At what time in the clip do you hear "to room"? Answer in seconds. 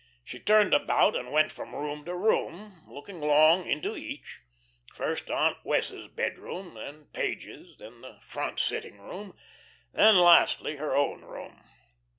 2.05-2.87